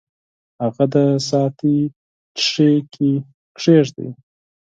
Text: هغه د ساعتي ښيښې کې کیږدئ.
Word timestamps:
هغه 0.61 0.85
د 0.93 0.95
ساعتي 1.29 1.75
ښيښې 2.45 2.71
کې 2.93 3.11
کیږدئ. 3.59 4.09